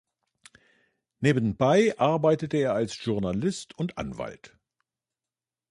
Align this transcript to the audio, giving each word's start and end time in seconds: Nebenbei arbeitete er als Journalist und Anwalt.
Nebenbei 1.19 1.93
arbeitete 1.99 2.57
er 2.57 2.73
als 2.73 2.97
Journalist 3.05 3.77
und 3.77 3.99
Anwalt. 3.99 4.57